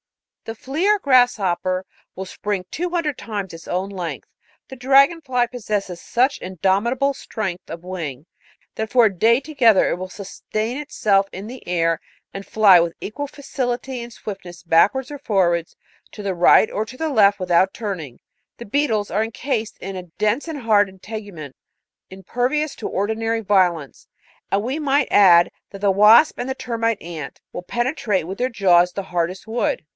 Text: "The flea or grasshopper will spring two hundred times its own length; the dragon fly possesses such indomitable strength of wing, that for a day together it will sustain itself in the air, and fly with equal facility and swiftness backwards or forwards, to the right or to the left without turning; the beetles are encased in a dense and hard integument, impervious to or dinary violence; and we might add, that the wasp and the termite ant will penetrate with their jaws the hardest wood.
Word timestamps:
"The 0.51 0.55
flea 0.55 0.89
or 0.89 0.99
grasshopper 0.99 1.85
will 2.15 2.25
spring 2.25 2.65
two 2.71 2.89
hundred 2.89 3.17
times 3.17 3.53
its 3.53 3.67
own 3.69 3.89
length; 3.89 4.27
the 4.67 4.75
dragon 4.75 5.21
fly 5.21 5.45
possesses 5.45 6.01
such 6.01 6.39
indomitable 6.39 7.13
strength 7.13 7.69
of 7.69 7.83
wing, 7.83 8.25
that 8.75 8.89
for 8.89 9.05
a 9.05 9.13
day 9.15 9.39
together 9.39 9.87
it 9.91 9.95
will 9.97 10.09
sustain 10.09 10.77
itself 10.77 11.27
in 11.31 11.45
the 11.47 11.65
air, 11.67 12.01
and 12.33 12.45
fly 12.47 12.79
with 12.81 12.95
equal 12.99 13.27
facility 13.27 14.01
and 14.03 14.11
swiftness 14.11 14.63
backwards 14.63 15.11
or 15.11 15.19
forwards, 15.19 15.77
to 16.13 16.23
the 16.23 16.35
right 16.35 16.69
or 16.71 16.83
to 16.83 16.97
the 16.97 17.07
left 17.09 17.39
without 17.39 17.73
turning; 17.73 18.19
the 18.57 18.65
beetles 18.65 19.11
are 19.11 19.23
encased 19.23 19.77
in 19.77 19.95
a 19.95 20.03
dense 20.17 20.47
and 20.49 20.61
hard 20.63 20.89
integument, 20.89 21.55
impervious 22.09 22.75
to 22.75 22.89
or 22.89 23.07
dinary 23.07 23.45
violence; 23.45 24.07
and 24.51 24.63
we 24.63 24.79
might 24.79 25.07
add, 25.11 25.51
that 25.69 25.79
the 25.79 25.91
wasp 25.91 26.39
and 26.39 26.49
the 26.49 26.55
termite 26.55 27.01
ant 27.01 27.39
will 27.53 27.61
penetrate 27.61 28.25
with 28.27 28.39
their 28.39 28.49
jaws 28.49 28.91
the 28.91 29.03
hardest 29.03 29.47
wood. 29.47 29.85